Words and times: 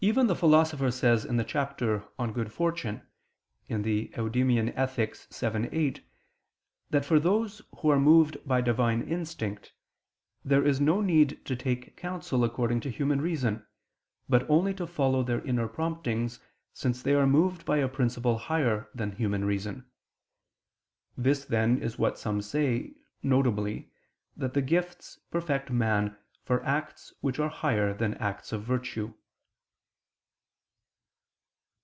Even 0.03 0.25
the 0.25 0.35
Philosopher 0.35 0.89
says 0.89 1.23
in 1.25 1.37
the 1.37 1.43
chapter 1.43 2.03
On 2.17 2.33
Good 2.33 2.51
Fortune 2.51 3.03
(Ethic. 3.69 4.11
Eudem., 4.17 4.47
vii, 4.47 5.69
8) 5.77 6.03
that 6.89 7.05
for 7.05 7.19
those 7.19 7.61
who 7.77 7.89
are 7.91 7.99
moved 7.99 8.39
by 8.43 8.61
Divine 8.61 9.03
instinct, 9.03 9.73
there 10.43 10.65
is 10.65 10.81
no 10.81 11.01
need 11.01 11.45
to 11.45 11.55
take 11.55 11.95
counsel 11.97 12.43
according 12.43 12.79
to 12.79 12.89
human 12.89 13.21
reason, 13.21 13.63
but 14.27 14.49
only 14.49 14.73
to 14.73 14.87
follow 14.87 15.21
their 15.21 15.41
inner 15.45 15.67
promptings, 15.67 16.39
since 16.73 17.03
they 17.03 17.13
are 17.13 17.27
moved 17.27 17.63
by 17.63 17.77
a 17.77 17.87
principle 17.87 18.39
higher 18.39 18.89
than 18.95 19.11
human 19.11 19.45
reason. 19.45 19.85
This 21.15 21.45
then 21.45 21.77
is 21.77 21.99
what 21.99 22.17
some 22.17 22.41
say, 22.41 22.95
viz. 23.21 23.83
that 24.35 24.55
the 24.55 24.63
gifts 24.63 25.19
perfect 25.29 25.69
man 25.69 26.17
for 26.43 26.65
acts 26.65 27.13
which 27.21 27.37
are 27.37 27.49
higher 27.49 27.93
than 27.93 28.15
acts 28.15 28.51
of 28.51 28.63
virtue. 28.63 29.13